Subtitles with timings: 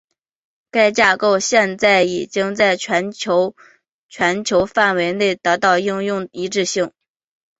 [0.71, 3.55] 该架构现在已经在全球
[4.09, 6.91] 全球范围内得到应用一致性。